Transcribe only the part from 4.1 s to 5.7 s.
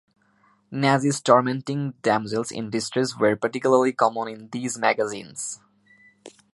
in these magazines.